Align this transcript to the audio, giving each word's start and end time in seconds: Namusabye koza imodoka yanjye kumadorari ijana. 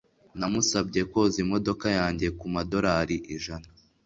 Namusabye 0.39 1.01
koza 1.11 1.37
imodoka 1.45 1.85
yanjye 1.99 2.27
kumadorari 2.39 3.17
ijana. 3.35 3.67